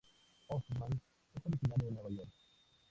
Hoffman 0.47 0.99
es 1.35 1.45
originario 1.45 1.85
de 1.89 1.91
Nueva 1.91 2.09
York. 2.09 2.31